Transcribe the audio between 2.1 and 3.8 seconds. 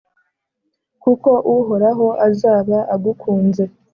azaba agukunze,